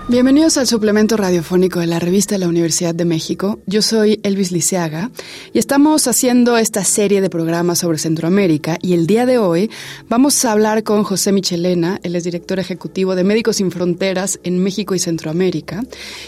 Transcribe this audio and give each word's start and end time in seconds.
Bienvenidos 0.06 0.56
al 0.56 0.68
suplemento 0.68 1.16
radiofónico 1.16 1.80
de 1.80 1.88
la 1.88 1.98
revista 1.98 2.36
de 2.36 2.38
la 2.38 2.46
Universidad 2.46 2.94
de 2.94 3.04
México. 3.04 3.58
Yo 3.66 3.82
soy 3.82 4.20
Elvis 4.22 4.52
Liceaga 4.52 5.10
y 5.54 5.60
estamos 5.60 6.08
haciendo 6.08 6.58
esta 6.58 6.82
serie 6.82 7.20
de 7.20 7.30
programas 7.30 7.78
sobre 7.78 7.98
Centroamérica 7.98 8.76
y 8.82 8.92
el 8.92 9.06
día 9.06 9.24
de 9.24 9.38
hoy 9.38 9.70
vamos 10.08 10.44
a 10.44 10.50
hablar 10.50 10.82
con 10.82 11.04
José 11.04 11.30
Michelena, 11.30 12.00
él 12.02 12.16
es 12.16 12.24
director 12.24 12.58
ejecutivo 12.58 13.14
de 13.14 13.22
Médicos 13.22 13.56
Sin 13.56 13.70
Fronteras 13.70 14.40
en 14.42 14.58
México 14.58 14.96
y 14.96 14.98
Centroamérica. 14.98 15.84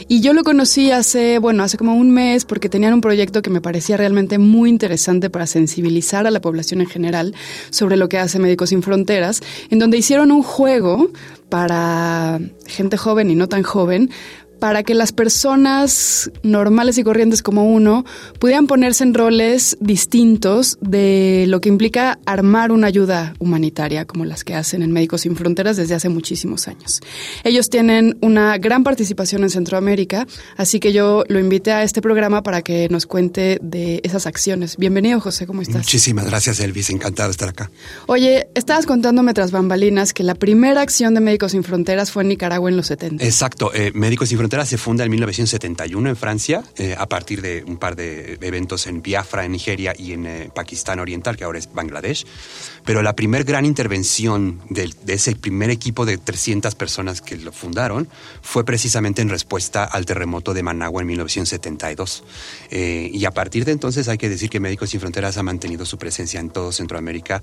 Y 0.07 0.21
yo 0.21 0.33
lo 0.33 0.45
conocí 0.45 0.93
hace, 0.93 1.41
bueno, 1.41 1.65
hace 1.65 1.77
como 1.77 1.97
un 1.97 2.13
mes 2.13 2.45
porque 2.45 2.69
tenían 2.69 2.95
un 2.95 3.01
proyecto 3.01 3.43
que 3.43 3.51
me 3.51 3.61
parecía 3.61 3.97
realmente 3.97 4.39
muy 4.39 4.71
interesante 4.71 5.29
para 5.29 5.49
sensibilizar 5.49 6.25
a 6.29 6.31
la 6.31 6.41
población 6.41 6.81
en 6.81 6.87
general 6.87 7.35
sobre 7.71 7.97
lo 7.97 8.09
que 8.09 8.19
hace 8.19 8.39
Médicos 8.39 8.69
Sin 8.69 8.85
Fronteras, 8.85 9.43
en 9.71 9.81
donde 9.81 9.99
hicieron 9.99 10.31
un 10.31 10.45
juego 10.45 11.11
para 11.49 12.39
gente 12.67 12.97
joven 12.97 13.31
y 13.31 13.35
no 13.35 13.49
tan 13.49 13.65
joven 13.65 14.11
para 14.59 14.83
que 14.83 14.95
las 14.95 15.13
personas 15.13 16.31
normales 16.43 16.99
y 16.99 17.05
corrientes 17.05 17.43
como 17.43 17.67
uno 17.73 18.05
pudieran 18.39 18.67
ponerse 18.67 19.05
en 19.05 19.15
roles 19.15 19.77
distintos 19.81 20.79
de 20.81 21.45
lo 21.49 21.61
que 21.61 21.69
implica 21.69 22.19
armar 22.27 22.73
una 22.73 22.87
ayuda 22.87 23.35
humanitaria 23.39 24.07
como 24.07 24.25
las 24.25 24.45
que 24.45 24.55
hacen 24.55 24.83
en 24.83 24.93
Médicos 24.93 25.23
Sin 25.23 25.37
Fronteras 25.37 25.77
desde 25.77 25.95
hace 25.95 26.09
muchísimos 26.09 26.69
años. 26.69 27.01
Ellos 27.45 27.71
tienen 27.71 28.17
una 28.23 28.57
gran 28.59 28.85
participación 28.85 29.43
en 29.43 29.51
Centroamérica, 29.51 30.27
así 30.57 30.81
que 30.81 30.93
yo 30.93 31.25
lo 31.29 31.39
invité 31.39 31.73
a 31.73 31.83
este 31.83 32.01
programa 32.01 32.43
para 32.43 32.63
que 32.63 32.89
nos 32.89 33.07
cuente 33.07 33.59
de 33.63 34.01
esas 34.05 34.27
acciones. 34.27 34.77
Bienvenido, 34.77 35.21
José, 35.21 35.47
¿cómo 35.47 35.63
estás? 35.63 35.77
Muchísimas 35.77 36.27
gracias, 36.27 36.61
Elvis, 36.61 36.91
encantado 36.91 37.29
de 37.29 37.33
estar 37.33 37.49
acá. 37.49 37.71
Oye, 38.07 38.49
estabas 38.55 38.87
contándome 38.87 39.35
tras 39.35 39.51
bambalinas 39.51 40.13
que 40.13 40.23
la 40.23 40.35
primera 40.35 40.81
acción 40.81 41.15
de 41.15 41.21
Médicos 41.21 41.53
Sin 41.53 41.63
Fronteras 41.63 42.11
fue 42.11 42.23
en 42.23 42.31
Nicaragua 42.31 42.71
en 42.71 42.77
los 42.77 42.87
70. 42.87 43.25
Exacto, 43.25 43.73
eh, 43.75 43.93
Médicos 43.95 44.29
Sin 44.29 44.39
Fronteras 44.39 44.46
se 44.65 44.79
funda 44.79 45.05
en 45.05 45.11
1971 45.11 46.09
en 46.09 46.17
Francia, 46.17 46.63
eh, 46.77 46.95
a 46.97 47.07
partir 47.07 47.43
de 47.43 47.65
un 47.67 47.77
par 47.77 47.97
de 47.97 48.39
eventos 48.41 48.87
en 48.87 49.03
Biafra, 49.03 49.45
en 49.45 49.53
Nigeria 49.53 49.93
y 49.97 50.13
en 50.13 50.27
eh, 50.27 50.51
Pakistán 50.55 51.01
Oriental, 51.01 51.37
que 51.37 51.45
ahora 51.45 51.59
es 51.59 51.73
Bangladesh. 51.73 52.25
Pero 52.85 53.03
la 53.03 53.15
primer 53.15 53.45
gran 53.45 53.65
intervención 53.65 54.61
de, 54.71 54.91
ese 55.09 55.35
primer 55.35 55.71
equipo 55.71 56.07
de 56.07 56.19
300 56.19 56.75
personas 56.75 57.21
que 57.21 57.37
lo 57.37 57.53
fundaron 57.53 58.09
fue 58.41 58.65
precisamente 58.65 59.21
en 59.21 59.29
respuesta 59.29 59.85
al 59.85 60.07
terremoto 60.07 60.55
de 60.55 60.63
Managua 60.63 61.03
en 61.03 61.09
1972. 61.09 62.25
Eh, 62.71 63.11
y 63.13 63.25
a 63.25 63.33
partir 63.33 63.65
de 63.65 63.73
entonces 63.73 64.09
hay 64.09 64.19
que 64.19 64.29
decir 64.29 64.49
que 64.49 64.61
Médicos 64.61 64.91
Sin 64.91 65.01
Fronteras 65.01 65.37
ha 65.37 65.43
mantenido 65.43 65.85
su 65.85 65.99
presencia 65.99 66.41
en 66.41 66.51
todo 66.51 66.73
Centroamérica 66.73 67.43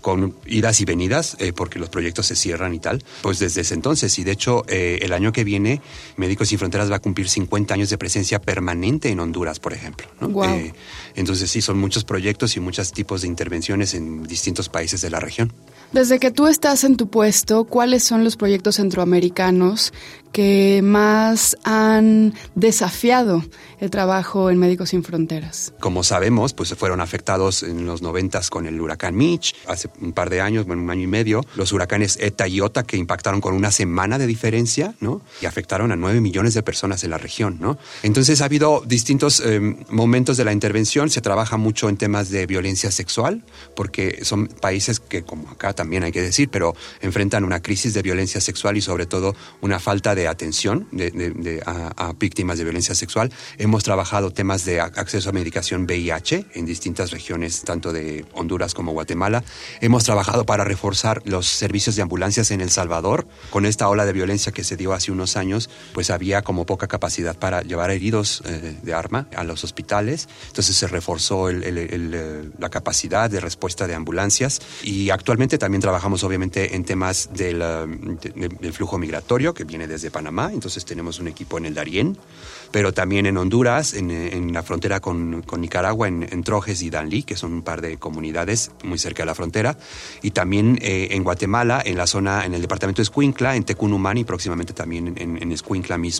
con 0.00 0.36
idas 0.46 0.80
y 0.82 0.84
venidas, 0.84 1.36
porque 1.56 1.78
los 1.78 1.88
proyectos 1.88 2.26
se 2.26 2.36
cierran 2.36 2.74
y 2.74 2.78
tal, 2.78 3.02
pues 3.22 3.38
desde 3.38 3.62
ese 3.62 3.72
entonces. 3.72 4.18
Y 4.18 4.24
de 4.24 4.32
hecho, 4.32 4.62
el 4.68 5.14
año 5.14 5.32
que 5.32 5.44
viene, 5.44 5.80
Médicos 6.16 6.43
Sin 6.46 6.58
Fronteras 6.58 6.90
va 6.90 6.96
a 6.96 7.00
cumplir 7.00 7.28
50 7.28 7.74
años 7.74 7.90
de 7.90 7.98
presencia 7.98 8.40
permanente 8.40 9.08
en 9.08 9.20
Honduras, 9.20 9.60
por 9.60 9.72
ejemplo. 9.72 10.06
Eh, 10.44 10.72
entonces 11.14 11.50
sí, 11.50 11.60
son 11.60 11.78
muchos 11.78 12.04
proyectos 12.04 12.56
y 12.56 12.60
muchos 12.60 12.92
tipos 12.92 13.22
de 13.22 13.28
intervenciones 13.28 13.94
en 13.94 14.22
distintos 14.24 14.68
países 14.68 15.00
de 15.00 15.10
la 15.10 15.20
región. 15.20 15.52
Desde 15.92 16.18
que 16.18 16.30
tú 16.30 16.48
estás 16.48 16.82
en 16.84 16.96
tu 16.96 17.08
puesto, 17.08 17.64
¿cuáles 17.64 18.02
son 18.02 18.24
los 18.24 18.36
proyectos 18.36 18.76
centroamericanos 18.76 19.92
que 20.32 20.80
más 20.82 21.56
han 21.62 22.34
desafiado 22.56 23.44
el 23.78 23.90
trabajo 23.90 24.50
en 24.50 24.58
Médicos 24.58 24.88
Sin 24.88 25.04
Fronteras? 25.04 25.72
Como 25.78 26.02
sabemos, 26.02 26.52
pues 26.52 26.74
fueron 26.74 27.00
afectados 27.00 27.62
en 27.62 27.86
los 27.86 28.02
noventas 28.02 28.50
con 28.50 28.66
el 28.66 28.80
huracán 28.80 29.14
Mitch, 29.14 29.54
hace 29.68 29.88
un 30.00 30.12
par 30.12 30.30
de 30.30 30.40
años, 30.40 30.66
bueno, 30.66 30.82
un 30.82 30.90
año 30.90 31.02
y 31.02 31.06
medio, 31.06 31.44
los 31.54 31.70
huracanes 31.72 32.18
Eta 32.20 32.48
y 32.48 32.60
Ota 32.60 32.82
que 32.82 32.96
impactaron 32.96 33.40
con 33.40 33.54
una 33.54 33.70
semana 33.70 34.18
de 34.18 34.26
diferencia, 34.26 34.94
¿no? 34.98 35.22
Y 35.40 35.46
afectaron 35.46 35.92
a 35.92 35.96
nueve 35.96 36.20
millones 36.20 36.33
de 36.34 36.62
personas 36.62 37.04
en 37.04 37.10
la 37.10 37.18
región, 37.18 37.58
¿no? 37.60 37.78
Entonces 38.02 38.40
ha 38.40 38.46
habido 38.46 38.82
distintos 38.84 39.40
em, 39.40 39.76
momentos 39.88 40.36
de 40.36 40.44
la 40.44 40.52
intervención, 40.52 41.08
se 41.08 41.20
trabaja 41.20 41.56
mucho 41.56 41.88
en 41.88 41.96
temas 41.96 42.28
de 42.28 42.44
violencia 42.46 42.90
sexual, 42.90 43.44
porque 43.76 44.24
son 44.24 44.48
países 44.48 44.98
que, 44.98 45.22
como 45.22 45.48
acá 45.48 45.72
también 45.74 46.02
hay 46.02 46.10
que 46.10 46.20
decir, 46.20 46.48
pero 46.50 46.74
enfrentan 47.00 47.44
una 47.44 47.62
crisis 47.62 47.94
de 47.94 48.02
violencia 48.02 48.40
sexual 48.40 48.76
y 48.76 48.80
sobre 48.80 49.06
todo 49.06 49.36
una 49.60 49.78
falta 49.78 50.16
de 50.16 50.26
atención 50.26 50.88
de, 50.90 51.62
a, 51.64 52.12
víctimas 52.18 52.58
de 52.58 52.64
violencia 52.64 52.96
sexual. 52.96 53.32
Hemos 53.58 53.84
trabajado 53.84 54.32
temas 54.32 54.64
de 54.64 54.80
acceso 54.80 55.30
a 55.30 55.32
medicación 55.32 55.84
VIH 55.84 56.46
en 56.54 56.66
distintas 56.66 57.12
regiones, 57.12 57.62
tanto 57.62 57.92
de 57.92 58.24
Honduras 58.32 58.74
como 58.74 58.92
Guatemala. 58.92 59.44
Hemos 59.80 60.02
trabajado 60.02 60.44
para 60.46 60.64
reforzar 60.64 61.22
los 61.24 61.46
servicios 61.46 61.94
de 61.94 62.02
ambulancias 62.02 62.50
en 62.50 62.60
El 62.60 62.70
Salvador. 62.70 63.26
Con 63.50 63.66
esta 63.66 63.88
ola 63.88 64.04
de 64.04 64.12
violencia 64.12 64.50
que 64.50 64.64
se 64.64 64.76
dio 64.76 64.92
hace 64.92 65.12
unos 65.12 65.36
años, 65.36 65.70
pues 65.92 66.10
había 66.10 66.23
como 66.42 66.66
poca 66.66 66.86
capacidad 66.86 67.36
para 67.36 67.62
llevar 67.62 67.90
heridos 67.90 68.42
eh, 68.46 68.76
de 68.82 68.94
arma 68.94 69.26
a 69.36 69.44
los 69.44 69.64
hospitales. 69.64 70.28
Entonces 70.48 70.76
se 70.76 70.86
reforzó 70.86 71.50
eh, 71.50 72.50
la 72.58 72.68
capacidad 72.70 73.30
de 73.30 73.40
respuesta 73.40 73.86
de 73.86 73.94
ambulancias. 73.94 74.60
Y 74.82 75.10
actualmente 75.10 75.58
también 75.58 75.80
trabajamos 75.80 76.24
obviamente 76.24 76.74
en 76.74 76.84
temas 76.84 77.30
del, 77.32 77.60
eh, 77.62 78.48
del 78.60 78.72
flujo 78.72 78.98
migratorio 78.98 79.54
que 79.54 79.64
viene 79.64 79.86
desde 79.86 80.10
Panamá, 80.10 80.50
entonces 80.52 80.84
tenemos 80.84 81.18
un 81.18 81.28
equipo 81.28 81.58
en 81.58 81.66
el 81.66 81.74
Darién, 81.74 82.16
pero 82.70 82.92
también 82.92 83.26
en 83.26 83.36
Honduras, 83.36 83.94
en, 83.94 84.52
la 84.52 84.62
frontera 84.62 85.00
con, 85.00 85.44
Nicaragua, 85.58 86.08
en, 86.08 86.42
Trojes 86.42 86.82
y 86.82 86.90
Danlí, 86.90 87.22
que 87.22 87.36
son 87.36 87.52
un 87.52 87.62
par 87.62 87.80
de 87.80 87.98
comunidades 87.98 88.70
muy 88.82 88.98
cerca 88.98 89.22
de 89.22 89.26
la 89.26 89.34
frontera, 89.34 89.76
y 90.22 90.30
también 90.30 90.78
eh, 90.82 91.08
en 91.12 91.22
Guatemala, 91.24 91.82
en 91.84 91.96
la 91.96 92.06
zona, 92.06 92.44
en 92.44 92.54
el 92.54 92.60
departamento 92.60 92.98
de 93.00 93.04
Escuincla, 93.04 93.56
en 93.56 93.64
Tecunumán 93.64 94.18
y 94.18 94.24
próximamente 94.24 94.72
también 94.72 95.14
en, 95.16 95.40
en 95.40 95.52
Escuincla 95.52 95.98
mismo. 95.98 96.13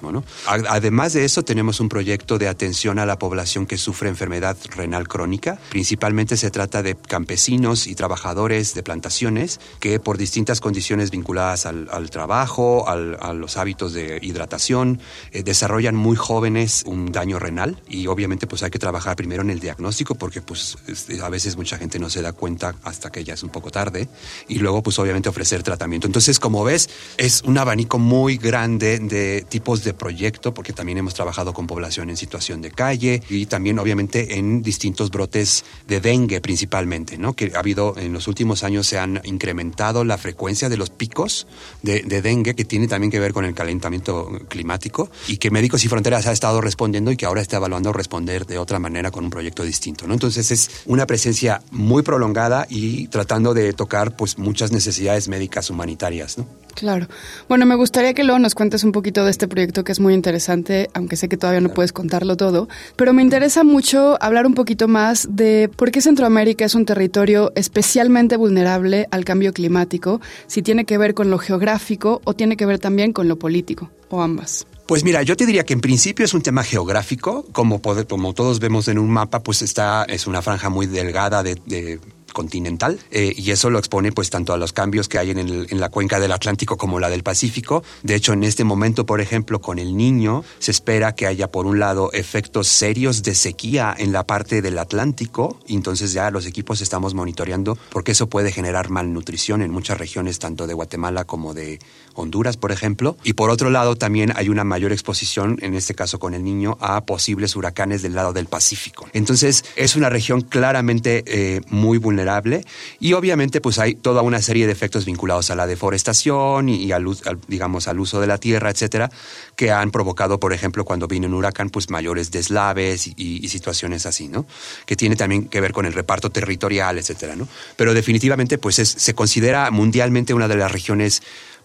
Además 0.47 1.13
de 1.13 1.25
eso, 1.25 1.43
tenemos 1.43 1.81
un 1.81 1.89
proyecto 1.89 2.39
de 2.39 2.49
atención 2.49 2.99
a 2.99 3.07
la 3.07 3.19
población 3.19 3.67
que 3.67 3.79
sufre 3.79 4.09
enfermedad 4.09 4.57
renal 4.75 5.09
crónica. 5.09 5.59
Principalmente 5.71 6.37
se 6.37 6.51
trata 6.51 6.83
de 6.83 6.95
campesinos 6.95 7.87
y 7.87 7.95
trabajadores 7.95 8.75
de 8.75 8.83
plantaciones 8.83 9.61
que 9.81 10.01
por 10.01 10.19
distintas 10.19 10.61
condiciones 10.61 11.11
vinculadas 11.11 11.67
al, 11.67 12.11
trabajo, 12.11 12.89
a 12.89 13.33
los 13.33 13.57
hábitos 13.57 13.93
de 13.93 14.19
hidratación, 14.23 15.01
eh, 15.33 15.43
desarrollan 15.43 15.95
muy 15.95 16.17
jóvenes 16.17 16.83
un 16.87 17.13
daño 17.13 17.39
renal 17.39 17.81
y 17.89 18.07
obviamente 18.07 18.47
pues 18.47 18.63
hay 18.63 18.71
que 18.71 18.79
trabajar 18.79 19.17
primero 19.17 19.43
en 19.43 19.51
el 19.51 19.61
diagnóstico 19.61 20.15
porque 20.15 20.41
pues 20.41 20.77
a 21.23 21.29
veces 21.29 21.57
mucha 21.57 21.79
gente 21.79 21.99
no 21.99 22.11
se 22.11 22.23
da 22.23 22.33
cuenta 22.33 22.75
hasta 22.83 23.11
que 23.11 23.25
ya 23.25 23.35
es 23.35 23.43
un 23.43 23.51
poco 23.51 23.71
tarde 23.71 24.09
y 24.49 24.59
luego 24.59 24.83
pues 24.83 24.99
obviamente 24.99 25.29
ofrecer 25.29 25.63
tratamiento. 25.63 26.07
Entonces 26.07 26.39
como 26.39 26.65
ves 26.65 26.89
es 27.17 27.43
un 27.43 27.59
abanico 27.59 27.99
muy 27.99 28.37
grande 28.37 28.99
de 28.99 29.45
tipos 29.49 29.84
de 29.85 29.95
proyecto 29.95 30.55
porque 30.55 30.73
también 30.73 30.99
hemos 30.99 31.15
trabajado 31.15 31.53
con 31.53 31.67
población 31.67 32.11
en 32.11 32.17
situación 32.17 32.63
de 32.63 32.71
calle 32.71 33.23
y 33.29 33.47
también 33.47 33.79
obviamente 33.79 34.39
en 34.39 34.63
distintos 34.63 35.11
brotes 35.11 35.65
de 35.87 36.01
dengue 36.01 36.41
principalmente, 36.41 37.19
¿no? 37.19 37.35
Que 37.35 37.53
ha 37.55 37.59
habido 37.59 37.95
en 37.97 38.13
los 38.13 38.29
últimos 38.29 38.65
años 38.65 38.87
se 38.87 38.99
han 38.99 39.21
incrementado 39.25 40.05
la 40.05 40.19
frecuencia 40.19 40.69
de 40.69 40.77
los 40.77 40.91
picos 40.91 41.47
de, 41.83 42.03
de 42.03 42.23
dengue 42.23 42.55
que 42.55 42.65
tiene 42.65 42.89
también 42.89 43.11
que 43.11 43.21
ver 43.21 43.33
con 43.33 43.45
el 43.45 43.55
calentamiento 43.55 44.31
climático 44.49 45.11
y 45.29 45.37
que 45.37 45.51
Médicos 45.51 45.85
y 45.85 45.89
Fronteras 45.89 46.27
ha 46.27 46.33
estado 46.33 46.61
respondiendo 46.61 47.11
y 47.11 47.17
que 47.17 47.27
ahora 47.27 47.43
está 47.43 47.57
evaluando 47.57 47.93
responder 47.93 48.47
de 48.47 48.59
otra 48.59 48.79
manera 48.79 49.11
con 49.11 49.25
un 49.25 49.31
proyecto 49.31 49.63
distinto. 49.63 50.07
¿no? 50.07 50.15
Entonces 50.15 50.51
es 50.51 50.71
una 50.87 51.07
presencia 51.07 51.63
muy 51.71 52.03
prolongada 52.03 52.67
y 52.69 53.09
tratando 53.09 53.55
de 53.55 53.73
tocar 53.73 54.17
pues 54.17 54.39
muchas 54.39 54.73
necesidades 54.73 55.29
médicas 55.29 55.71
humanitarias. 55.71 56.39
¿no? 56.39 56.47
Claro. 56.75 57.07
Bueno, 57.49 57.67
me 57.67 57.75
gustaría 57.77 58.15
que 58.15 58.25
luego 58.25 58.39
nos 58.39 58.55
cuentes 58.55 58.85
un 58.85 58.93
poquito 58.93 59.25
de 59.25 59.31
este 59.31 59.49
proyecto 59.49 59.85
que 59.85 59.93
es 59.93 60.01
muy 60.01 60.15
interesante, 60.15 60.91
aunque 60.95 61.17
sé 61.17 61.29
que 61.29 61.37
todavía 61.37 61.61
no 61.61 61.69
puedes 61.69 61.93
contarlo 61.93 62.37
todo, 62.37 62.69
pero 62.97 63.13
me 63.13 63.23
interesa 63.23 63.65
mucho 63.65 64.17
hablar 64.21 64.47
un 64.47 64.55
poquito 64.55 64.89
más 64.89 65.29
de 65.31 65.71
por 65.77 65.91
qué 65.91 66.01
Centroamérica 66.01 66.65
es 66.65 66.75
un 66.75 66.85
territorio 66.85 67.53
especialmente 67.55 68.37
vulnerable 68.37 69.07
al 69.11 69.25
cambio 69.25 69.53
climático, 69.53 70.21
si 70.47 70.63
tiene 70.63 70.85
que 70.85 70.99
ver 70.99 71.15
con 71.15 71.31
lo 71.31 71.39
geográfico 71.39 72.21
o 72.25 72.35
tiene 72.35 72.57
que 72.57 72.67
ver 72.67 72.79
también 72.79 73.13
con 73.13 73.29
lo 73.29 73.39
político, 73.39 73.91
o 74.09 74.23
ambas. 74.23 74.67
Pues 74.87 75.03
mira, 75.03 75.23
yo 75.23 75.35
te 75.35 75.47
diría 75.47 75.65
que 75.65 75.73
en 75.73 75.81
principio 75.81 76.27
es 76.27 76.35
un 76.35 76.43
tema 76.43 76.63
geográfico, 76.63 77.47
como, 77.53 77.81
como 77.81 78.35
todos 78.35 78.61
vemos 78.61 78.89
en 78.89 78.99
un 78.99 79.09
mapa, 79.09 79.43
pues 79.43 79.63
está, 79.63 80.05
es 80.05 80.27
una 80.27 80.43
franja 80.43 80.69
muy 80.69 80.87
delgada 80.87 81.43
de, 81.43 81.59
de 81.65 81.99
continental 82.35 83.01
eh, 83.11 83.33
y 83.35 83.51
eso 83.51 83.71
lo 83.71 83.79
expone 83.79 84.13
pues 84.13 84.29
tanto 84.29 84.53
a 84.53 84.59
los 84.59 84.75
cambios 84.75 85.09
que 85.09 85.19
hay 85.19 85.31
en, 85.31 85.39
el, 85.39 85.67
en, 85.71 85.81
la 85.81 85.89
cuenca 85.89 86.21
del 86.21 86.33
Atlántico 86.33 86.77
como 86.77 87.01
la 87.01 87.09
del 87.09 87.23
Pacífico. 87.23 87.83
De 88.03 88.15
hecho, 88.15 88.35
en 88.35 88.45
este 88.45 88.65
momento, 88.65 89.07
por 89.07 89.23
ejemplo, 89.23 89.63
con 89.63 89.79
el 89.79 89.97
niño, 89.97 90.45
se 90.59 90.71
espera 90.71 91.15
que 91.15 91.27
haya 91.27 91.51
por 91.51 91.65
un 91.65 91.79
lado 91.79 92.13
efectos 92.13 92.69
serios 92.69 93.23
de 93.23 93.35
sequía 93.35 93.95
en 93.97 94.13
la 94.13 94.27
parte 94.27 94.61
del 94.61 94.79
Atlántico, 94.79 95.59
y 95.67 95.75
entonces 95.75 96.13
ya 96.13 96.31
los 96.31 96.45
equipos 96.45 96.83
estamos 96.83 97.15
monitoreando 97.15 97.79
porque 97.91 98.13
eso 98.13 98.29
puede 98.29 98.53
generar 98.53 98.91
malnutrición 98.91 99.63
en 99.63 99.71
muchas 99.71 99.97
regiones, 99.97 100.39
tanto 100.39 100.67
de 100.67 100.75
Guatemala 100.75 101.25
como 101.25 101.55
de 101.55 101.79
Honduras, 102.15 102.57
por 102.57 102.73
ejemplo. 102.73 103.17
Y 103.25 103.35
por 103.35 103.51
otro 103.51 103.71
lado, 103.71 103.97
también 103.97 104.33
hay 104.37 104.49
una 104.49 104.65
mayor 104.65 104.93
exposición, 104.93 105.59
en 105.63 105.75
este 105.75 105.95
caso 105.95 106.19
con 106.19 106.35
el 106.35 106.45
niño, 106.45 106.77
a 106.81 107.05
posibles 107.05 107.57
huracanes 107.57 108.03
del 108.03 108.15
lado 108.15 108.33
del 108.33 108.47
Pacífico. 108.47 109.09
Entonces, 109.13 109.65
es 109.77 109.97
una 109.97 110.09
región 110.09 110.41
claramente 110.43 111.25
eh, 111.27 111.61
muy 111.69 111.99
vulnerable 111.99 112.65
y 113.01 113.13
obviamente 113.13 113.61
pues 113.61 113.79
hay 113.79 113.95
toda 113.95 114.23
una 114.23 114.41
serie 114.41 114.67
de 114.67 114.73
efectos 114.73 115.05
vinculados 115.05 115.51
a 115.51 115.55
la 115.55 115.67
deforestación 115.67 116.69
y, 116.69 116.93
al, 116.93 117.05
digamos, 117.49 117.89
al 117.89 118.01
uso 118.01 118.21
de 118.21 118.27
la 118.27 118.39
tierra, 118.39 118.71
etcétera, 118.71 119.11
que 119.57 119.71
han 119.71 119.91
provocado, 119.91 120.39
por 120.41 120.53
ejemplo, 120.53 120.85
cuando 120.85 121.09
viene 121.09 121.27
un 121.27 121.35
huracán, 121.35 121.71
pues 121.71 121.91
mayores 121.91 122.31
deslaves 122.31 123.07
y, 123.17 123.49
situaciones 123.49 124.07
así, 124.07 124.27
¿no? 124.27 124.47
Que 124.85 124.97
tiene 124.97 125.17
también 125.17 125.47
que 125.47 125.61
ver 125.61 125.73
con 125.73 125.87
el 125.87 125.93
reparto 125.93 126.31
territorial, 126.31 126.99
etcétera, 126.99 127.37
¿no? 127.37 127.47
Pero 127.77 127.95
definitivamente, 127.95 128.59
pues 128.59 128.77
se 128.77 129.15
considera 129.15 129.71
mundialmente 129.71 130.35
una 130.35 130.49
de 130.49 130.57
las 130.57 130.73
regiones 130.73 131.23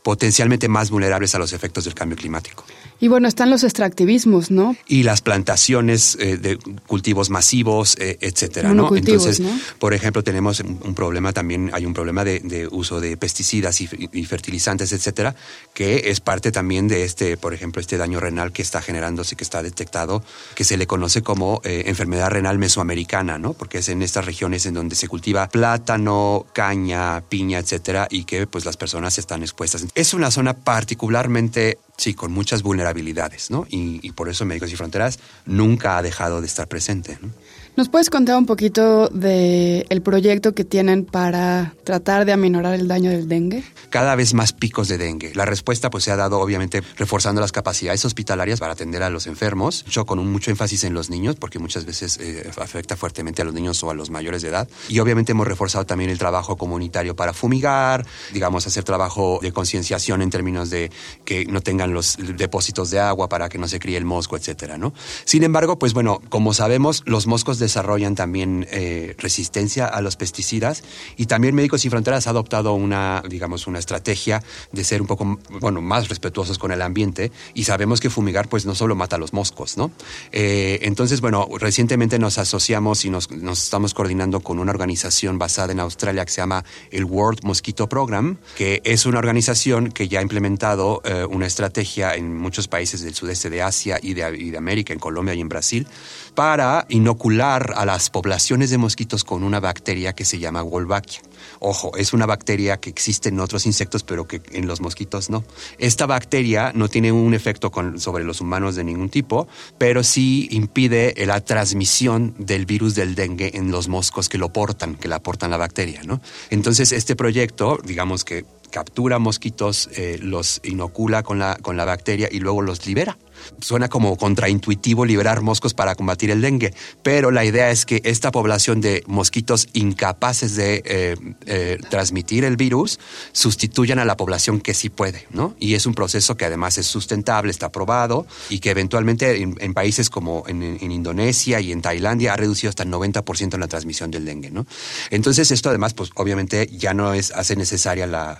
potencialmente 0.09 0.67
más 0.67 0.89
vulnerables 0.89 1.35
a 1.35 1.37
los 1.37 1.53
efectos 1.53 1.83
del 1.83 1.93
cambio 1.93 2.17
climático. 2.17 2.65
Y 2.99 3.07
bueno, 3.07 3.27
están 3.27 3.49
los 3.49 3.63
extractivismos, 3.63 4.51
¿no? 4.51 4.75
Y 4.87 5.03
las 5.03 5.21
plantaciones 5.21 6.17
eh, 6.19 6.37
de 6.37 6.57
cultivos 6.87 7.29
masivos, 7.29 7.95
eh, 7.99 8.17
etcétera, 8.19 8.73
¿no? 8.73 8.93
Entonces, 8.95 9.41
por 9.79 9.93
ejemplo, 9.93 10.23
tenemos 10.23 10.59
un 10.59 10.93
problema 10.95 11.31
también, 11.31 11.69
hay 11.73 11.85
un 11.85 11.93
problema 11.93 12.23
de, 12.23 12.67
uso 12.71 12.99
de 12.99 13.15
pesticidas 13.15 13.79
y, 13.81 13.87
fertilizantes, 14.25 14.91
etcétera, 14.91 15.35
que 15.73 16.09
es 16.09 16.19
parte 16.19 16.51
también 16.51 16.87
de 16.87 17.03
este, 17.03 17.37
por 17.37 17.53
ejemplo, 17.53 17.79
este 17.79 17.97
daño 17.97 18.19
renal 18.19 18.51
que 18.51 18.61
está 18.61 18.81
generándose, 18.81 19.35
que 19.35 19.43
está 19.43 19.63
detectado, 19.63 20.23
que 20.55 20.63
se 20.63 20.77
le 20.77 20.85
conoce 20.85 21.21
como 21.21 21.61
eh, 21.63 21.83
enfermedad 21.87 22.29
renal 22.29 22.57
mesoamericana, 22.57 23.37
¿no? 23.37 23.53
Porque 23.53 23.77
es 23.77 23.89
en 23.89 24.01
estas 24.01 24.25
regiones 24.25 24.65
en 24.65 24.73
donde 24.73 24.95
se 24.95 25.07
cultiva 25.07 25.47
plátano, 25.47 26.45
caña, 26.53 27.21
piña, 27.29 27.59
etcétera, 27.59 28.07
y 28.09 28.25
que 28.25 28.45
pues 28.45 28.65
las 28.65 28.77
personas 28.77 29.17
están 29.17 29.41
expuestas. 29.41 29.85
Es 29.95 30.13
una 30.13 30.31
zona 30.31 30.53
particularmente 30.53 31.77
sí, 31.99 32.13
con 32.13 32.31
muchas 32.31 32.63
vulnerabilidades, 32.63 33.51
¿no? 33.51 33.67
Y, 33.69 34.11
por 34.13 34.29
eso 34.29 34.45
Médicos 34.45 34.71
y 34.71 34.75
Fronteras 34.75 35.19
nunca 35.45 35.97
ha 35.97 36.01
dejado 36.01 36.41
de 36.41 36.47
estar 36.47 36.67
presente. 36.67 37.17
¿no? 37.21 37.29
¿Nos 37.75 37.87
puedes 37.87 38.09
contar 38.09 38.37
un 38.37 38.45
poquito 38.45 39.07
del 39.07 39.85
el 39.89 40.01
proyecto 40.01 40.53
que 40.53 40.65
tienen 40.65 41.05
para 41.05 41.73
tratar 41.85 42.25
de 42.25 42.33
aminorar 42.33 42.73
el 42.73 42.87
daño 42.87 43.09
del 43.09 43.29
dengue? 43.29 43.63
Cada 43.89 44.15
vez 44.15 44.33
más 44.33 44.51
picos 44.53 44.87
de 44.87 44.97
dengue. 44.97 45.31
La 45.33 45.45
respuesta 45.45 45.89
pues 45.89 46.03
se 46.03 46.11
ha 46.11 46.15
dado 46.15 46.39
obviamente 46.39 46.83
reforzando 46.97 47.39
las 47.39 47.51
capacidades 47.51 48.03
hospitalarias 48.03 48.59
para 48.59 48.73
atender 48.73 49.01
a 49.03 49.09
los 49.09 49.27
enfermos, 49.27 49.85
yo 49.85 50.05
con 50.05 50.19
un 50.19 50.31
mucho 50.31 50.51
énfasis 50.51 50.83
en 50.83 50.93
los 50.93 51.09
niños 51.09 51.35
porque 51.35 51.57
muchas 51.59 51.85
veces 51.85 52.17
eh, 52.21 52.49
afecta 52.57 52.97
fuertemente 52.97 53.41
a 53.41 53.45
los 53.45 53.53
niños 53.53 53.81
o 53.83 53.89
a 53.89 53.93
los 53.93 54.09
mayores 54.09 54.41
de 54.41 54.49
edad. 54.49 54.67
Y 54.89 54.99
obviamente 54.99 55.31
hemos 55.31 55.47
reforzado 55.47 55.85
también 55.85 56.09
el 56.09 56.17
trabajo 56.17 56.57
comunitario 56.57 57.15
para 57.15 57.33
fumigar, 57.33 58.05
digamos 58.33 58.67
hacer 58.67 58.83
trabajo 58.83 59.39
de 59.41 59.53
concienciación 59.53 60.21
en 60.21 60.29
términos 60.29 60.69
de 60.69 60.91
que 61.23 61.45
no 61.45 61.61
tengan 61.61 61.93
los 61.93 62.17
depósitos 62.37 62.91
de 62.91 62.99
agua 62.99 63.29
para 63.29 63.47
que 63.47 63.57
no 63.57 63.67
se 63.67 63.79
críe 63.79 63.97
el 63.97 64.05
mosco, 64.05 64.35
etcétera, 64.35 64.77
¿no? 64.77 64.93
Sin 65.23 65.43
embargo, 65.43 65.79
pues 65.79 65.93
bueno, 65.93 66.19
como 66.29 66.53
sabemos, 66.53 67.03
los 67.05 67.25
moscos 67.25 67.59
de 67.59 67.68
desarrollan 67.69 68.15
también 68.15 68.67
eh, 68.71 69.15
resistencia 69.19 69.85
a 69.85 70.01
los 70.01 70.15
pesticidas 70.15 70.83
y 71.17 71.27
también 71.27 71.53
Médicos 71.53 71.81
Sin 71.81 71.91
Fronteras 71.91 72.25
ha 72.25 72.31
adoptado 72.31 72.73
una, 72.73 73.21
digamos, 73.29 73.67
una 73.67 73.77
estrategia 73.77 74.41
de 74.71 74.83
ser 74.83 75.01
un 75.01 75.07
poco, 75.07 75.39
bueno, 75.61 75.81
más 75.81 76.09
respetuosos 76.09 76.57
con 76.57 76.71
el 76.71 76.81
ambiente 76.81 77.31
y 77.53 77.63
sabemos 77.65 77.99
que 77.99 78.09
fumigar 78.09 78.49
pues 78.49 78.65
no 78.65 78.73
solo 78.73 78.95
mata 78.95 79.17
a 79.17 79.19
los 79.19 79.33
moscos, 79.33 79.77
¿no? 79.77 79.91
Eh, 80.31 80.79
entonces, 80.81 81.21
bueno, 81.21 81.47
recientemente 81.59 82.17
nos 82.17 82.37
asociamos 82.39 83.05
y 83.05 83.11
nos, 83.11 83.29
nos, 83.31 83.63
estamos 83.63 83.93
coordinando 83.93 84.39
con 84.39 84.57
una 84.57 84.71
organización 84.71 85.37
basada 85.37 85.71
en 85.71 85.79
Australia 85.79 86.25
que 86.25 86.31
se 86.31 86.41
llama 86.41 86.65
el 86.89 87.05
World 87.05 87.43
Mosquito 87.43 87.87
Program, 87.87 88.37
que 88.57 88.81
es 88.83 89.05
una 89.05 89.19
organización 89.19 89.91
que 89.91 90.07
ya 90.07 90.19
ha 90.19 90.23
implementado 90.23 91.01
eh, 91.05 91.25
una 91.29 91.45
estrategia 91.45 92.15
en 92.15 92.35
muchos 92.35 92.67
países 92.67 93.01
del 93.01 93.13
sudeste 93.13 93.49
de 93.51 93.61
Asia 93.61 93.99
y 94.01 94.15
de, 94.15 94.37
y 94.37 94.49
de 94.49 94.57
América, 94.57 94.91
en 94.91 94.99
Colombia 94.99 95.35
y 95.35 95.41
en 95.41 95.49
Brasil, 95.49 95.87
para 96.33 96.85
inocular 96.89 97.48
a 97.55 97.85
las 97.85 98.09
poblaciones 98.09 98.69
de 98.69 98.77
mosquitos 98.77 99.23
con 99.23 99.43
una 99.43 99.59
bacteria 99.59 100.13
que 100.13 100.23
se 100.23 100.39
llama 100.39 100.61
Wolbachia. 100.61 101.21
Ojo, 101.59 101.95
es 101.97 102.13
una 102.13 102.25
bacteria 102.25 102.77
que 102.77 102.89
existe 102.89 103.29
en 103.29 103.39
otros 103.39 103.65
insectos, 103.65 104.03
pero 104.03 104.27
que 104.27 104.41
en 104.51 104.67
los 104.67 104.81
mosquitos 104.81 105.29
no. 105.29 105.43
Esta 105.77 106.05
bacteria 106.05 106.71
no 106.75 106.89
tiene 106.89 107.11
un 107.11 107.33
efecto 107.33 107.71
sobre 107.97 108.23
los 108.23 108.41
humanos 108.41 108.75
de 108.75 108.83
ningún 108.83 109.09
tipo, 109.09 109.47
pero 109.77 110.03
sí 110.03 110.47
impide 110.51 111.15
la 111.25 111.41
transmisión 111.41 112.35
del 112.37 112.65
virus 112.65 112.93
del 112.95 113.15
dengue 113.15 113.51
en 113.55 113.71
los 113.71 113.87
moscos 113.87 114.29
que 114.29 114.37
lo 114.37 114.53
portan, 114.53 114.95
que 114.95 115.07
la 115.07 115.19
portan 115.19 115.49
la 115.49 115.57
bacteria, 115.57 116.01
¿no? 116.03 116.21
Entonces, 116.49 116.91
este 116.91 117.15
proyecto, 117.15 117.79
digamos 117.83 118.23
que 118.23 118.45
captura 118.69 119.17
mosquitos, 119.17 119.89
eh, 119.95 120.19
los 120.21 120.61
inocula 120.63 121.23
con 121.23 121.39
la, 121.39 121.57
con 121.61 121.75
la 121.77 121.85
bacteria 121.85 122.29
y 122.31 122.39
luego 122.39 122.61
los 122.61 122.85
libera 122.85 123.17
suena 123.61 123.89
como 123.89 124.17
contraintuitivo 124.17 125.05
liberar 125.05 125.41
moscos 125.41 125.73
para 125.73 125.95
combatir 125.95 126.31
el 126.31 126.41
dengue, 126.41 126.73
pero 127.03 127.31
la 127.31 127.45
idea 127.45 127.71
es 127.71 127.85
que 127.85 128.01
esta 128.03 128.31
población 128.31 128.81
de 128.81 129.03
mosquitos 129.07 129.67
incapaces 129.73 130.55
de 130.55 130.81
eh, 130.85 131.15
eh, 131.45 131.77
transmitir 131.89 132.43
el 132.45 132.57
virus 132.57 132.99
sustituyan 133.31 133.99
a 133.99 134.05
la 134.05 134.17
población 134.17 134.61
que 134.61 134.73
sí 134.73 134.89
puede, 134.89 135.27
¿no? 135.31 135.55
Y 135.59 135.75
es 135.75 135.85
un 135.85 135.93
proceso 135.93 136.37
que 136.37 136.45
además 136.45 136.77
es 136.77 136.87
sustentable, 136.87 137.51
está 137.51 137.71
probado 137.71 138.25
y 138.49 138.59
que 138.59 138.71
eventualmente 138.71 139.41
en, 139.41 139.73
países 139.73 140.09
como 140.09 140.43
en, 140.47 140.59
Indonesia 140.91 141.59
y 141.59 141.71
en 141.71 141.81
Tailandia 141.81 142.33
ha 142.33 142.37
reducido 142.37 142.69
hasta 142.69 142.83
el 142.83 142.89
90% 142.89 143.53
en 143.53 143.59
la 143.59 143.67
transmisión 143.67 144.11
del 144.11 144.25
dengue, 144.25 144.51
¿no? 144.51 144.65
Entonces 145.09 145.51
esto 145.51 145.69
además, 145.69 145.93
pues 145.93 146.09
obviamente 146.15 146.67
ya 146.71 146.93
no 146.93 147.13
es, 147.13 147.31
hace 147.31 147.55
necesaria 147.55 148.07
la, 148.07 148.39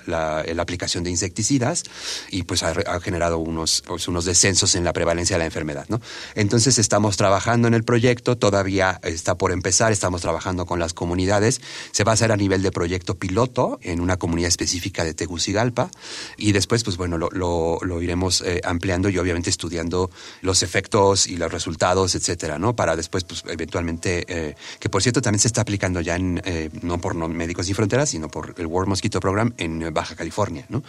aplicación 0.59 1.03
de 1.03 1.09
insecticidas 1.09 1.83
y 2.29 2.43
pues 2.43 2.63
ha, 2.63 2.99
generado 2.99 3.37
unos, 3.37 3.83
pues, 3.87 4.07
unos 4.07 4.25
descensos 4.25 4.75
en 4.75 4.83
la 4.89 4.93
prevalencia 4.93 5.35
de 5.35 5.39
la 5.39 5.45
enfermedad. 5.45 5.85
¿no? 5.87 6.01
Entonces 6.33 6.79
estamos 6.79 7.15
trabajando 7.15 7.67
en 7.67 7.75
el 7.75 7.83
proyecto, 7.83 8.37
todavía 8.37 8.99
está 9.03 9.37
por 9.37 9.51
empezar, 9.51 9.91
estamos 9.91 10.21
trabajando 10.21 10.65
con 10.65 10.79
las 10.79 10.93
comunidades, 10.93 11.61
se 11.91 12.03
va 12.03 12.11
a 12.11 12.15
hacer 12.15 12.31
a 12.31 12.37
nivel 12.37 12.63
de 12.63 12.71
proyecto 12.71 13.15
piloto 13.19 13.79
en 13.83 13.99
una 13.99 14.17
comunidad 14.17 14.47
específica 14.47 15.03
de 15.03 15.13
Tegucigalpa 15.13 15.91
y 16.37 16.53
después 16.53 16.83
pues 16.83 16.97
bueno, 16.97 17.19
lo, 17.19 17.29
lo, 17.29 18.01
iremos 18.01 18.41
eh, 18.41 18.61
ampliando 18.63 19.09
y 19.09 19.17
obviamente 19.19 19.51
estudiando 19.51 20.09
los 20.41 20.63
efectos 20.63 21.27
y 21.27 21.37
los 21.37 21.51
resultados, 21.51 22.15
etcétera, 22.15 22.57
¿no? 22.57 22.75
Para 22.75 22.95
después 22.95 23.23
pues 23.25 23.43
eventualmente, 23.47 24.25
eh, 24.27 24.55
que 24.79 24.89
por 24.89 25.03
cierto 25.03 25.21
también 25.21 25.39
se 25.39 25.49
está 25.49 25.61
aplicando 25.61 26.01
ya 26.01 26.15
en, 26.15 26.41
eh, 26.45 26.69
no 26.81 26.99
por 26.99 27.13
Médicos 27.15 27.67
Sin 27.67 27.75
Fronteras, 27.75 28.09
sino 28.09 28.29
por 28.29 28.55
el 28.57 28.65
World 28.65 28.89
Mosquito 28.89 29.19
Program 29.19 29.53
en 29.57 29.93
Baja 29.93 30.15
California, 30.15 30.65
¿no? 30.69 30.81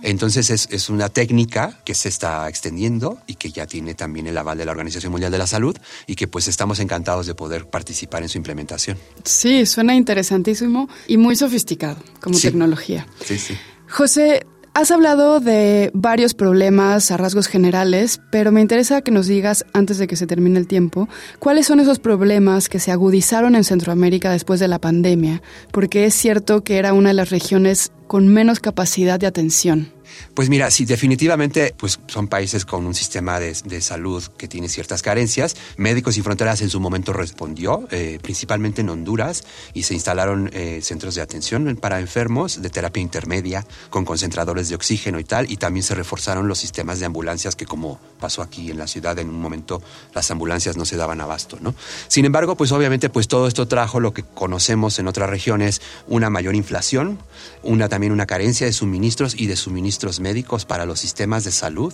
Entonces 0.00 0.48
es, 0.48 0.68
es 0.70 0.88
una 0.88 1.10
técnica 1.10 1.80
que 1.84 1.94
se 1.94 2.08
está 2.08 2.48
extendiendo 2.48 3.18
y 3.26 3.34
que 3.34 3.41
ya 3.50 3.66
tiene 3.66 3.94
también 3.94 4.26
el 4.26 4.38
aval 4.38 4.58
de 4.58 4.64
la 4.64 4.72
Organización 4.72 5.12
Mundial 5.12 5.32
de 5.32 5.38
la 5.38 5.46
Salud 5.46 5.76
y 6.06 6.14
que 6.14 6.28
pues 6.28 6.48
estamos 6.48 6.78
encantados 6.80 7.26
de 7.26 7.34
poder 7.34 7.68
participar 7.68 8.22
en 8.22 8.28
su 8.28 8.38
implementación. 8.38 8.98
Sí, 9.24 9.66
suena 9.66 9.94
interesantísimo 9.94 10.88
y 11.06 11.16
muy 11.16 11.36
sofisticado 11.36 11.96
como 12.20 12.38
tecnología. 12.38 13.06
Sí, 13.24 13.38
sí. 13.38 13.56
José, 13.88 14.46
Has 14.74 14.90
hablado 14.90 15.38
de 15.38 15.90
varios 15.92 16.32
problemas 16.32 17.10
a 17.10 17.18
rasgos 17.18 17.46
generales, 17.46 18.22
pero 18.30 18.52
me 18.52 18.62
interesa 18.62 19.02
que 19.02 19.10
nos 19.10 19.26
digas, 19.26 19.66
antes 19.74 19.98
de 19.98 20.06
que 20.06 20.16
se 20.16 20.26
termine 20.26 20.58
el 20.58 20.66
tiempo, 20.66 21.10
cuáles 21.38 21.66
son 21.66 21.78
esos 21.78 21.98
problemas 21.98 22.70
que 22.70 22.78
se 22.78 22.90
agudizaron 22.90 23.54
en 23.54 23.64
Centroamérica 23.64 24.32
después 24.32 24.60
de 24.60 24.68
la 24.68 24.78
pandemia, 24.78 25.42
porque 25.72 26.06
es 26.06 26.14
cierto 26.14 26.64
que 26.64 26.78
era 26.78 26.94
una 26.94 27.10
de 27.10 27.14
las 27.14 27.28
regiones 27.28 27.92
con 28.06 28.28
menos 28.28 28.60
capacidad 28.60 29.20
de 29.20 29.26
atención. 29.26 29.92
Pues 30.34 30.48
mira, 30.48 30.70
sí, 30.70 30.84
definitivamente 30.84 31.74
pues 31.76 32.00
son 32.06 32.28
países 32.28 32.64
con 32.64 32.86
un 32.86 32.94
sistema 32.94 33.40
de, 33.40 33.80
salud 33.80 34.22
que 34.36 34.48
tiene 34.48 34.68
ciertas 34.68 35.02
carencias. 35.02 35.56
Médicos 35.76 36.14
Sin 36.14 36.24
Fronteras 36.24 36.62
en 36.62 36.70
su 36.70 36.80
momento 36.80 37.12
respondió, 37.12 37.86
eh, 37.90 38.18
principalmente 38.22 38.80
en 38.80 38.88
Honduras, 38.88 39.44
y 39.74 39.82
se 39.82 39.94
instalaron 39.94 40.50
eh, 40.52 40.80
centros 40.82 41.14
de 41.14 41.22
atención 41.22 41.76
para 41.76 42.00
enfermos 42.00 42.62
de 42.62 42.70
terapia 42.70 43.02
intermedia 43.02 43.66
con 43.90 44.04
concentradores 44.04 44.68
de 44.68 44.74
oxígeno 44.74 45.18
y 45.20 45.24
tal, 45.24 45.50
y 45.50 45.56
también 45.56 45.82
se 45.82 45.94
reforzaron 45.94 46.48
los 46.48 46.58
sistemas 46.58 47.00
de 47.00 47.06
ambulancias 47.06 47.56
que 47.56 47.66
como 47.66 48.00
pasó 48.20 48.42
aquí 48.42 48.70
en 48.70 48.78
la 48.78 48.86
ciudad, 48.86 49.18
en 49.18 49.28
un 49.28 49.40
momento 49.40 49.82
las 50.14 50.30
ambulancias 50.30 50.76
no 50.76 50.84
se 50.84 50.96
daban 50.96 51.20
abasto, 51.20 51.58
¿no? 51.60 51.74
Sin 52.08 52.24
embargo, 52.24 52.56
pues 52.56 52.72
obviamente 52.72 53.10
pues 53.10 53.28
todo 53.28 53.46
esto 53.48 53.68
trajo 53.68 54.00
lo 54.00 54.12
que 54.12 54.22
conocemos 54.22 54.98
en 54.98 55.08
otras 55.08 55.28
regiones, 55.28 55.82
una 56.06 56.30
mayor 56.30 56.54
inflación, 56.54 57.18
una 57.62 57.88
también 57.88 58.12
una 58.12 58.26
carencia 58.26 58.66
de 58.66 58.72
suministros 58.72 59.34
y 59.38 59.46
de 59.46 59.56
suministros 59.56 60.01
médicos 60.20 60.64
para 60.64 60.86
los 60.86 61.00
sistemas 61.00 61.44
de 61.44 61.52
salud 61.52 61.92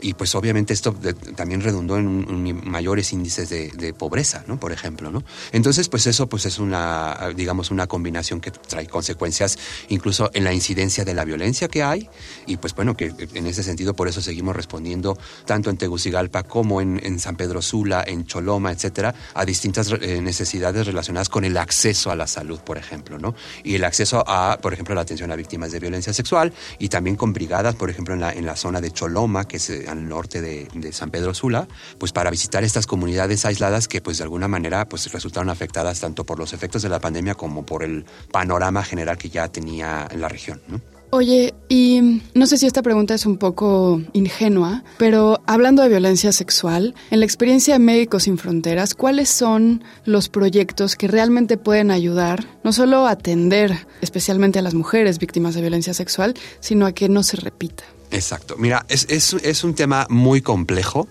y 0.00 0.14
pues 0.14 0.34
obviamente 0.34 0.72
esto 0.72 0.94
también 1.36 1.60
redundó 1.60 1.96
en 1.96 2.68
mayores 2.68 3.12
índices 3.12 3.48
de, 3.48 3.92
pobreza, 3.92 4.44
¿no? 4.46 4.58
Por 4.58 4.72
ejemplo, 4.72 5.10
¿no? 5.10 5.22
Entonces 5.52 5.88
pues 5.88 6.06
eso 6.06 6.28
pues 6.28 6.46
es 6.46 6.58
una, 6.58 7.30
digamos, 7.36 7.70
una 7.70 7.86
combinación 7.86 8.40
que 8.40 8.50
trae 8.50 8.86
consecuencias 8.86 9.58
incluso 9.88 10.30
en 10.34 10.44
la 10.44 10.52
incidencia 10.52 11.04
de 11.04 11.14
la 11.14 11.24
violencia 11.24 11.68
que 11.68 11.82
hay 11.82 12.08
y 12.46 12.56
pues 12.56 12.74
bueno, 12.74 12.96
que 12.96 13.12
en 13.34 13.46
ese 13.46 13.62
sentido 13.62 13.94
por 13.94 14.08
eso 14.08 14.20
seguimos 14.20 14.56
respondiendo 14.56 15.18
tanto 15.44 15.70
en 15.70 15.76
Tegucigalpa 15.76 16.42
como 16.42 16.80
en, 16.80 17.18
San 17.18 17.36
Pedro 17.36 17.62
Sula, 17.62 18.02
en 18.06 18.26
Choloma, 18.26 18.72
etcétera, 18.72 19.14
a 19.34 19.44
distintas 19.44 19.92
eh, 20.00 20.20
necesidades 20.20 20.86
relacionadas 20.86 21.28
con 21.28 21.44
el 21.44 21.56
acceso 21.56 22.10
a 22.10 22.16
la 22.16 22.26
salud, 22.26 22.58
por 22.60 22.78
ejemplo, 22.78 23.18
¿no? 23.18 23.34
Y 23.62 23.74
el 23.74 23.84
acceso 23.84 24.24
a, 24.26 24.58
por 24.60 24.72
ejemplo, 24.72 24.94
la 24.94 25.02
atención 25.02 25.30
a 25.30 25.36
víctimas 25.36 25.72
de 25.72 25.80
violencia 25.80 26.12
sexual 26.12 26.52
y 26.78 26.88
también 26.88 27.16
con 27.16 27.32
brigadas, 27.42 27.74
por 27.74 27.90
ejemplo, 27.90 28.14
en 28.14 28.20
la, 28.20 28.32
en 28.32 28.46
la 28.46 28.54
zona 28.54 28.80
de 28.80 28.92
Choloma, 28.92 29.48
que 29.48 29.56
es 29.56 29.68
eh, 29.68 29.86
al 29.88 30.08
norte 30.08 30.40
de, 30.40 30.68
de, 30.74 30.92
San 30.92 31.10
Pedro 31.10 31.34
Sula, 31.34 31.66
pues 31.98 32.12
para 32.12 32.30
visitar 32.30 32.62
estas 32.62 32.86
comunidades 32.86 33.44
aisladas 33.44 33.88
que 33.88 34.00
pues 34.00 34.18
de 34.18 34.24
alguna 34.24 34.46
manera 34.46 34.88
pues 34.88 35.10
resultaron 35.12 35.50
afectadas 35.50 35.98
tanto 35.98 36.24
por 36.24 36.38
los 36.38 36.52
efectos 36.52 36.82
de 36.82 36.88
la 36.88 37.00
pandemia 37.00 37.34
como 37.34 37.66
por 37.66 37.82
el 37.82 38.04
panorama 38.30 38.84
general 38.84 39.18
que 39.18 39.28
ya 39.28 39.48
tenía 39.48 40.06
en 40.08 40.20
la 40.20 40.28
región. 40.28 40.62
¿no? 40.68 40.80
Oye, 41.14 41.52
y 41.68 42.22
no 42.32 42.46
sé 42.46 42.56
si 42.56 42.66
esta 42.66 42.80
pregunta 42.80 43.12
es 43.12 43.26
un 43.26 43.36
poco 43.36 44.00
ingenua, 44.14 44.82
pero 44.96 45.42
hablando 45.46 45.82
de 45.82 45.90
violencia 45.90 46.32
sexual, 46.32 46.94
en 47.10 47.20
la 47.20 47.26
experiencia 47.26 47.74
de 47.74 47.80
Médicos 47.80 48.22
Sin 48.22 48.38
Fronteras, 48.38 48.94
¿cuáles 48.94 49.28
son 49.28 49.84
los 50.06 50.30
proyectos 50.30 50.96
que 50.96 51.08
realmente 51.08 51.58
pueden 51.58 51.90
ayudar 51.90 52.46
no 52.64 52.72
solo 52.72 53.06
a 53.06 53.10
atender 53.10 53.86
especialmente 54.00 54.58
a 54.58 54.62
las 54.62 54.72
mujeres 54.72 55.18
víctimas 55.18 55.54
de 55.54 55.60
violencia 55.60 55.92
sexual, 55.92 56.32
sino 56.60 56.86
a 56.86 56.92
que 56.92 57.10
no 57.10 57.22
se 57.22 57.36
repita? 57.36 57.84
Exacto. 58.12 58.56
Mira, 58.58 58.84
es, 58.88 59.06
es, 59.08 59.32
es 59.34 59.64
un 59.64 59.74
tema 59.74 60.06
muy 60.08 60.42
complejo 60.42 61.08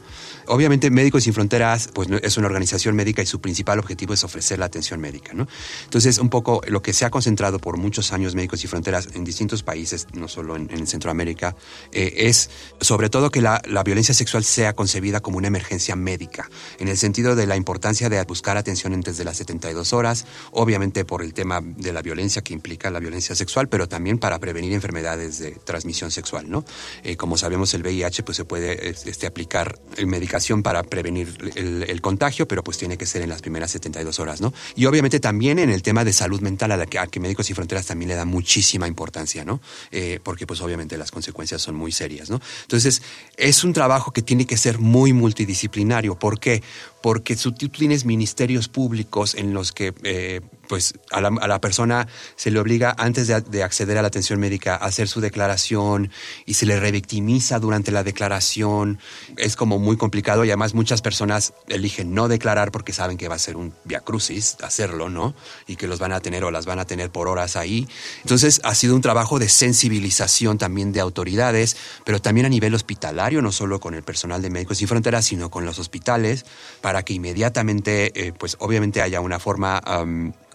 obviamente 0.52 0.90
Médicos 0.90 1.24
Sin 1.24 1.34
Fronteras 1.34 1.90
pues, 1.94 2.10
es 2.22 2.38
una 2.38 2.48
organización 2.48 2.96
médica 2.96 3.22
y 3.22 3.26
su 3.26 3.40
principal 3.40 3.80
objetivo 3.80 4.14
es 4.14 4.24
ofrecer 4.24 4.60
la 4.60 4.66
atención 4.66 5.00
médica. 5.00 5.34
¿no? 5.34 5.48
Entonces, 5.86 6.18
un 6.18 6.30
poco 6.30 6.62
lo 6.68 6.82
que 6.82 6.94
se 6.94 7.06
ha 7.06 7.10
concentrado 7.10 7.60
por 7.60 7.78
muchos 7.78 8.12
años 8.12 8.36
Médicos 8.36 8.60
Sin 8.60 8.70
Fronteras 8.70 9.10
en 9.14 9.24
distintos 9.24 9.64
países, 9.64 10.08
no 10.14 10.28
solo 10.28 10.56
en, 10.56 10.82
Centroamérica, 10.92 11.56
eh, 11.92 12.14
es 12.18 12.50
sobre 12.82 13.10
todo 13.10 13.30
que 13.30 13.42
la, 13.42 13.62
la, 13.66 13.84
violencia 13.84 14.14
sexual 14.14 14.44
sea 14.44 14.74
concebida 14.74 15.22
como 15.22 15.38
una 15.38 15.48
emergencia 15.48 15.96
médica, 15.96 16.50
en 16.80 16.88
el 16.88 16.98
sentido 16.98 17.36
de 17.36 17.46
la 17.46 17.56
importancia 17.56 18.10
de 18.10 18.22
buscar 18.24 18.58
atención 18.58 18.94
antes 18.94 19.18
de 19.18 19.24
las 19.24 19.38
72 19.38 19.94
horas, 19.94 20.26
obviamente 20.52 21.06
por 21.06 21.22
el 21.22 21.34
tema 21.34 21.62
de 21.62 21.94
la 21.94 22.02
violencia 22.02 22.42
que 22.42 22.54
implica 22.54 22.90
la 22.90 23.00
violencia 23.00 23.36
sexual, 23.36 23.70
pero 23.70 23.88
también 23.88 24.18
para 24.18 24.40
prevenir 24.40 24.74
enfermedades 24.74 25.40
de 25.40 25.52
transmisión 25.52 26.12
sexual. 26.12 26.50
¿no? 26.50 26.66
Eh, 27.04 27.16
como 27.16 27.38
sabemos, 27.38 27.74
el 27.74 27.82
VIH 27.82 28.24
pues, 28.24 28.38
se 28.38 28.46
puede 28.46 28.90
este, 28.90 29.28
aplicar 29.28 29.80
en 29.98 30.10
medicación 30.10 30.64
para 30.64 30.84
prevenir 30.84 31.52
el, 31.56 32.02
contagio, 32.02 32.48
pero 32.48 32.64
pues 32.64 32.78
tiene 32.78 32.98
que 32.98 33.06
ser 33.06 33.22
en 33.22 33.30
las 33.30 33.42
primeras 33.42 33.72
72 33.72 34.20
horas, 34.20 34.42
¿no? 34.42 34.54
Y 34.76 34.86
obviamente 34.86 35.20
también 35.20 35.60
en 35.60 35.70
el 35.70 35.84
tema 35.84 36.04
de 36.04 36.14
salud 36.14 36.42
mental 36.42 36.72
a 36.72 36.78
la 36.78 36.88
que, 36.88 37.20
Médicos 37.20 37.50
y 37.50 37.54
Fronteras 37.54 37.86
también 37.86 38.10
le 38.10 38.16
da 38.16 38.26
muchísima 38.26 38.88
importancia, 38.88 39.46
¿no? 39.46 39.62
Eh, 39.92 40.20
porque 40.24 40.48
pues 40.48 40.62
obviamente 40.62 40.98
las 40.98 41.12
consecuencias 41.12 41.62
son 41.62 41.76
muy 41.76 41.92
serias, 41.92 42.30
¿no? 42.30 42.42
Entonces, 42.64 43.04
es 43.38 43.64
un 43.64 43.74
trabajo 43.74 44.12
que 44.12 44.22
tiene 44.22 44.46
que 44.46 44.58
ser 44.58 44.80
muy 44.80 45.14
multidisciplinario. 45.14 46.18
¿Por 46.18 46.40
qué? 46.40 46.64
Porque 47.04 47.36
tú 47.36 47.52
tienes 47.52 48.06
ministerios 48.06 48.68
públicos 48.68 49.36
en 49.36 49.54
los 49.54 49.72
que... 49.72 49.94
Eh, 50.04 50.42
pues 50.72 50.94
a 51.12 51.20
la, 51.20 51.60
persona 51.60 52.08
se 52.38 52.50
le 52.50 52.58
obliga 52.58 52.96
antes 52.98 53.28
de, 53.28 53.62
acceder 53.62 53.98
a 53.98 54.02
la 54.02 54.08
atención 54.08 54.40
médica 54.40 54.76
a 54.76 54.86
hacer 54.86 55.10
su 55.10 55.20
declaración 55.20 56.10
y 56.46 56.54
se 56.54 56.66
le 56.66 56.80
revictimiza 56.80 57.60
durante 57.60 57.92
la 57.92 58.06
declaración. 58.06 58.98
Es 59.36 59.58
como 59.58 59.80
muy 59.80 59.98
complicado 59.98 60.46
y 60.46 60.50
además 60.50 60.74
muchas 60.74 61.02
personas 61.02 61.52
eligen 61.68 62.14
no 62.14 62.30
declarar 62.30 62.72
porque 62.72 62.94
saben 62.94 63.18
que 63.18 63.28
va 63.28 63.36
a 63.36 63.40
ser 63.40 63.58
un 63.58 63.74
crucis 64.06 64.56
hacerlo, 64.64 65.10
¿no? 65.10 65.36
Y 65.68 65.76
que 65.76 65.88
los 65.88 66.00
van 66.00 66.14
a 66.14 66.22
tener 66.22 66.46
o 66.46 66.52
las 66.52 66.66
van 66.66 66.80
a 66.80 66.86
tener 66.86 67.10
por 67.10 67.28
horas 67.28 67.58
ahí. 67.58 67.86
Entonces 68.22 68.62
ha 68.64 68.74
sido 68.74 68.96
un 68.96 69.02
trabajo 69.02 69.40
de 69.40 69.50
sensibilización 69.50 70.58
también 70.58 70.94
de 70.94 71.02
autoridades, 71.02 71.76
pero 72.06 72.22
también 72.22 72.46
a 72.46 72.50
nivel 72.50 72.74
hospitalario, 72.76 73.42
no 73.42 73.52
solo 73.52 73.82
con 73.82 73.94
el 73.94 74.04
personal 74.04 74.42
de 74.42 74.50
Médicos 74.50 74.78
Sin 74.78 74.88
Fronteras, 74.88 75.26
sino 75.26 75.52
con 75.52 75.66
los 75.66 75.80
hospitales, 75.80 76.46
para 76.80 77.04
que 77.04 77.12
inmediatamente, 77.12 78.14
eh, 78.16 78.32
pues 78.32 78.56
obviamente 78.60 79.02
haya 79.02 79.20
una 79.20 79.38
forma 79.38 79.82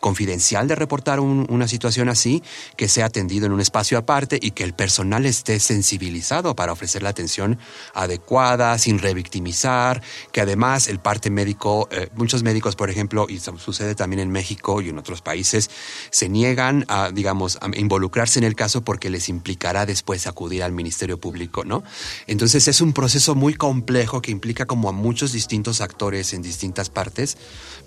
confidencial 0.06 0.68
de 0.68 0.76
reportar 0.76 1.18
una 1.18 1.66
situación 1.66 2.08
así, 2.08 2.40
que 2.76 2.86
sea 2.86 3.06
atendido 3.06 3.46
en 3.46 3.50
un 3.50 3.60
espacio 3.60 3.98
aparte 3.98 4.38
y 4.40 4.52
que 4.52 4.62
el 4.62 4.72
personal 4.72 5.26
esté 5.26 5.58
sensibilizado 5.58 6.54
para 6.54 6.70
ofrecer 6.70 7.02
la 7.02 7.08
atención 7.08 7.58
adecuada, 7.92 8.78
sin 8.78 9.00
revictimizar, 9.00 10.00
que 10.30 10.40
además 10.40 10.86
el 10.86 11.00
parte 11.00 11.28
médico, 11.28 11.88
eh, 11.90 12.08
muchos 12.14 12.44
médicos, 12.44 12.76
por 12.76 12.88
ejemplo, 12.88 13.26
y 13.28 13.40
sucede 13.40 13.96
también 13.96 14.20
en 14.20 14.30
México 14.30 14.80
y 14.80 14.90
en 14.90 14.98
otros 14.98 15.22
países, 15.22 15.70
se 16.10 16.28
niegan 16.28 16.84
a, 16.86 17.10
digamos, 17.12 17.58
a 17.60 17.68
involucrarse 17.76 18.38
en 18.38 18.44
el 18.44 18.54
caso 18.54 18.82
porque 18.82 19.10
les 19.10 19.28
implicará 19.28 19.86
después 19.86 20.28
acudir 20.28 20.62
al 20.62 20.70
Ministerio 20.70 21.18
Público, 21.18 21.64
¿no? 21.64 21.82
Entonces 22.28 22.68
es 22.68 22.80
un 22.80 22.92
proceso 22.92 23.34
muy 23.34 23.54
complejo 23.54 24.22
que 24.22 24.30
implica 24.30 24.66
como 24.66 24.88
a 24.88 24.92
muchos 24.92 25.32
distintos 25.32 25.80
actores 25.80 26.32
en 26.32 26.42
distintas 26.42 26.90
partes 26.90 27.36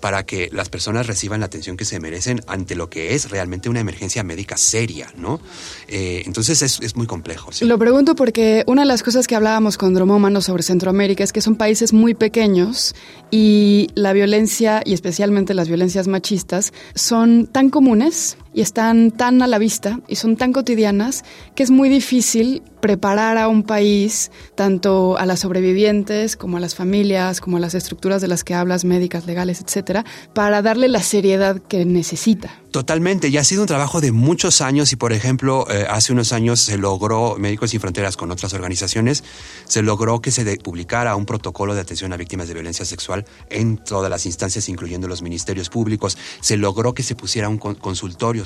para 0.00 0.26
que 0.26 0.50
las 0.52 0.68
personas 0.68 1.06
reciban 1.06 1.40
la 1.40 1.46
atención 1.46 1.78
que 1.78 1.86
se 1.86 1.98
merecen 1.98 2.09
ante 2.46 2.74
lo 2.74 2.90
que 2.90 3.14
es 3.14 3.30
realmente 3.30 3.68
una 3.68 3.80
emergencia 3.80 4.22
médica 4.22 4.56
seria, 4.56 5.12
¿no? 5.16 5.40
Eh, 5.88 6.22
entonces 6.26 6.62
es, 6.62 6.96
muy 6.96 7.06
complejo. 7.06 7.50
Lo 7.60 7.78
pregunto 7.78 8.14
porque 8.14 8.64
una 8.66 8.82
de 8.82 8.86
las 8.86 9.02
cosas 9.02 9.26
que 9.26 9.36
hablábamos 9.36 9.78
con 9.78 9.94
Dromómano 9.94 10.40
sobre 10.40 10.62
Centroamérica 10.62 11.22
es 11.22 11.32
que 11.32 11.40
son 11.40 11.56
países 11.56 11.92
muy 11.92 12.14
pequeños 12.14 12.94
y 13.30 13.88
la 13.94 14.12
violencia, 14.12 14.82
y 14.84 14.92
especialmente 14.92 15.54
las 15.54 15.68
violencias 15.68 16.08
machistas, 16.08 16.72
son 16.94 17.46
tan 17.46 17.70
comunes 17.70 18.36
y 18.52 18.60
están 18.60 19.10
tan 19.10 19.42
a 19.42 19.46
la 19.46 19.58
vista 19.58 20.00
y 20.08 20.16
son 20.16 20.36
tan 20.36 20.52
cotidianas 20.52 21.24
que 21.54 21.62
es 21.62 21.70
muy 21.70 21.88
difícil 21.88 22.62
preparar 22.80 23.38
a 23.38 23.48
un 23.48 23.62
país, 23.62 24.30
tanto 24.54 25.18
a 25.18 25.26
las 25.26 25.40
sobrevivientes 25.40 26.36
como 26.36 26.56
a 26.56 26.60
las 26.60 26.74
familias, 26.74 27.40
como 27.40 27.58
a 27.58 27.60
las 27.60 27.74
estructuras 27.74 28.22
de 28.22 28.28
las 28.28 28.42
que 28.42 28.54
hablas, 28.54 28.84
médicas, 28.84 29.26
legales, 29.26 29.60
etcétera, 29.60 30.04
para 30.34 30.62
darle 30.62 30.88
la 30.88 31.02
seriedad 31.02 31.60
que 31.60 31.84
necesita. 31.84 32.50
Totalmente, 32.70 33.28
y 33.28 33.36
ha 33.36 33.44
sido 33.44 33.62
un 33.62 33.66
trabajo 33.66 34.00
de 34.00 34.12
muchos 34.12 34.60
años 34.60 34.92
y 34.92 34.96
por 34.96 35.12
ejemplo, 35.12 35.66
eh, 35.70 35.86
hace 35.90 36.12
unos 36.12 36.32
años 36.32 36.60
se 36.60 36.78
logró, 36.78 37.36
Médicos 37.36 37.70
Sin 37.70 37.80
Fronteras 37.80 38.16
con 38.16 38.30
otras 38.30 38.54
organizaciones, 38.54 39.24
se 39.64 39.82
logró 39.82 40.20
que 40.20 40.30
se 40.30 40.56
publicara 40.58 41.16
un 41.16 41.26
protocolo 41.26 41.74
de 41.74 41.80
atención 41.80 42.12
a 42.12 42.16
víctimas 42.16 42.48
de 42.48 42.54
violencia 42.54 42.84
sexual 42.84 43.24
en 43.50 43.76
todas 43.76 44.08
las 44.08 44.24
instancias, 44.24 44.68
incluyendo 44.68 45.08
los 45.08 45.20
ministerios 45.20 45.68
públicos. 45.68 46.16
Se 46.40 46.56
logró 46.56 46.94
que 46.94 47.02
se 47.02 47.16
pusiera 47.16 47.48
un 47.48 47.58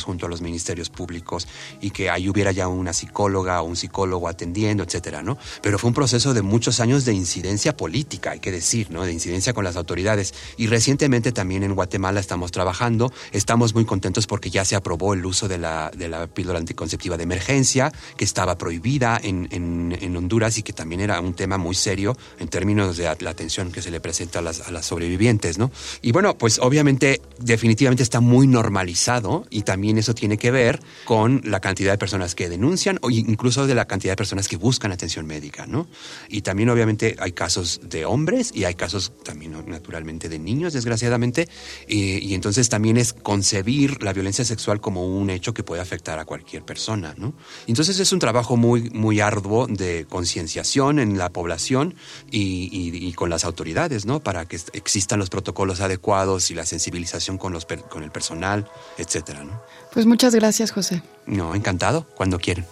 junto 0.02 0.26
a 0.26 0.28
los 0.28 0.40
ministerios 0.40 0.90
públicos 0.90 1.46
y 1.80 1.90
que 1.90 2.10
ahí 2.10 2.28
hubiera 2.28 2.52
ya 2.52 2.68
una 2.68 2.92
psicóloga 2.92 3.62
o 3.62 3.66
un 3.66 3.76
psicólogo 3.76 4.28
atendiendo, 4.28 4.82
etcétera, 4.82 5.22
¿no? 5.22 5.38
Pero 5.62 5.78
fue 5.78 5.88
un 5.88 5.94
proceso 5.94 6.34
de 6.34 6.42
muchos 6.42 6.80
años 6.80 7.04
de 7.04 7.12
incidencia 7.12 7.76
política, 7.76 8.32
hay 8.32 8.40
que 8.40 8.50
decir, 8.50 8.90
¿no? 8.90 9.04
De 9.04 9.12
incidencia 9.12 9.52
con 9.52 9.64
las 9.64 9.76
autoridades. 9.76 10.34
Y 10.56 10.66
recientemente 10.66 11.32
también 11.32 11.62
en 11.62 11.74
Guatemala 11.74 12.20
estamos 12.20 12.50
trabajando, 12.50 13.12
estamos 13.32 13.74
muy 13.74 13.84
contentos 13.84 14.26
porque 14.26 14.50
ya 14.50 14.64
se 14.64 14.76
aprobó 14.76 15.14
el 15.14 15.24
uso 15.24 15.48
de 15.48 15.58
la, 15.58 15.90
de 15.96 16.08
la 16.08 16.26
píldora 16.26 16.58
anticonceptiva 16.58 17.16
de 17.16 17.24
emergencia, 17.24 17.92
que 18.16 18.24
estaba 18.24 18.56
prohibida 18.58 19.20
en, 19.22 19.48
en, 19.50 20.14
Honduras 20.14 20.58
y 20.58 20.62
que 20.62 20.72
también 20.72 21.00
era 21.00 21.20
un 21.20 21.34
tema 21.34 21.58
muy 21.58 21.74
serio 21.74 22.16
en 22.38 22.46
términos 22.48 22.96
de 22.96 23.04
la 23.18 23.30
atención 23.30 23.72
que 23.72 23.82
se 23.82 23.90
le 23.90 24.00
presenta 24.00 24.38
a 24.38 24.42
las, 24.42 24.60
a 24.60 24.70
las 24.70 24.86
sobrevivientes, 24.86 25.58
¿no? 25.58 25.72
Y 26.02 26.12
bueno, 26.12 26.38
pues 26.38 26.60
obviamente, 26.60 27.20
definitivamente 27.40 28.02
está 28.02 28.20
muy 28.20 28.46
normalizado 28.46 29.44
y 29.50 29.62
también 29.62 29.83
eso 29.98 30.14
tiene 30.14 30.38
que 30.38 30.50
ver 30.50 30.80
con 31.04 31.40
la 31.44 31.60
cantidad 31.60 31.92
de 31.92 31.98
personas 31.98 32.34
que 32.34 32.48
denuncian 32.48 32.98
o 33.02 33.10
incluso 33.10 33.66
de 33.66 33.74
la 33.74 33.86
cantidad 33.86 34.12
de 34.12 34.16
personas 34.16 34.48
que 34.48 34.56
buscan 34.56 34.92
atención 34.92 35.26
médica, 35.26 35.66
¿no? 35.66 35.86
Y 36.28 36.42
también 36.42 36.68
obviamente 36.70 37.16
hay 37.18 37.32
casos 37.32 37.80
de 37.84 38.04
hombres 38.04 38.50
y 38.54 38.64
hay 38.64 38.74
casos 38.74 39.12
también 39.22 39.54
naturalmente 39.66 40.28
de 40.28 40.38
niños, 40.38 40.72
desgraciadamente, 40.72 41.48
y, 41.86 42.18
y 42.18 42.34
entonces 42.34 42.68
también 42.68 42.96
es 42.96 43.12
concebir 43.12 44.02
la 44.02 44.12
violencia 44.12 44.44
sexual 44.44 44.80
como 44.80 45.06
un 45.06 45.30
hecho 45.30 45.54
que 45.54 45.62
puede 45.62 45.82
afectar 45.82 46.18
a 46.18 46.24
cualquier 46.24 46.64
persona, 46.64 47.14
¿no? 47.16 47.34
Entonces 47.66 47.98
es 47.98 48.12
un 48.12 48.18
trabajo 48.18 48.56
muy, 48.56 48.90
muy 48.90 49.20
arduo 49.20 49.66
de 49.66 50.06
concienciación 50.08 50.98
en 50.98 51.18
la 51.18 51.30
población 51.30 51.94
y, 52.30 53.12
con 53.14 53.30
las 53.30 53.44
autoridades, 53.44 54.06
¿no? 54.06 54.20
Para 54.20 54.46
que 54.46 54.58
existan 54.72 55.18
los 55.18 55.30
protocolos 55.30 55.80
adecuados 55.80 56.50
y 56.50 56.54
la 56.54 56.66
sensibilización 56.66 57.38
con, 57.38 57.52
los, 57.52 57.66
con 57.66 58.02
el 58.02 58.10
personal, 58.10 58.68
etcétera, 58.98 59.44
¿no? 59.44 59.60
Pues 59.92 60.06
muchas 60.06 60.34
gracias, 60.34 60.72
José. 60.72 61.02
No, 61.26 61.54
encantado, 61.54 62.06
cuando 62.16 62.38
quieran. 62.38 62.66